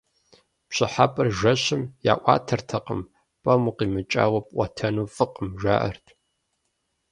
[0.67, 3.01] ПщӀыхьэпӀэр жэщым яӀуатэртэкъым,
[3.41, 6.05] пӀэм укъимыкӀауэ пӀуэтэну фӀыкъым, жаӀэрт.